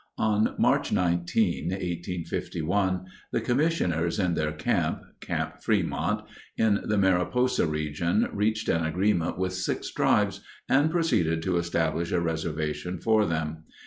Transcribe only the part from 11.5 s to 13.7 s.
establish a reservation for them.